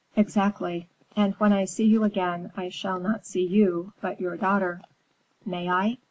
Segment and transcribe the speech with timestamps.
[0.15, 0.89] "Exactly.
[1.15, 4.81] And when I see you again I shall not see you, but your daughter.
[5.45, 5.99] May I?"